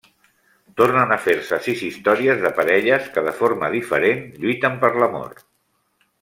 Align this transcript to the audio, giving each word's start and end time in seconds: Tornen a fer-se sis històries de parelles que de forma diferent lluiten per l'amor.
Tornen 0.79 1.11
a 1.15 1.17
fer-se 1.25 1.59
sis 1.65 1.83
històries 1.89 2.41
de 2.45 2.51
parelles 2.61 3.05
que 3.19 3.25
de 3.29 3.35
forma 3.43 3.71
diferent 3.77 4.25
lluiten 4.47 4.81
per 4.87 4.93
l'amor. 5.05 5.39